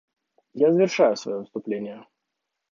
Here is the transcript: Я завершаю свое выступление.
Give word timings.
Я 0.53 0.71
завершаю 0.71 1.15
свое 1.15 1.37
выступление. 1.37 2.07